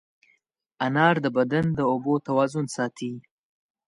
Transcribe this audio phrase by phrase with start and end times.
[0.85, 3.13] انار د بدن د اوبو توازن ساتي.